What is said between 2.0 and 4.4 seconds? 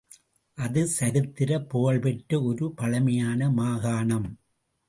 பெற்ற ஒரு பழமையான மாகாணம்.